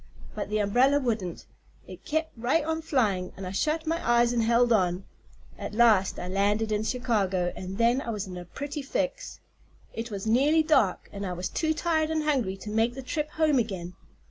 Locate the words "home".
13.33-13.59